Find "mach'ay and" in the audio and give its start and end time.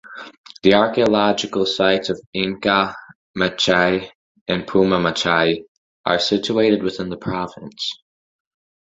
3.37-4.65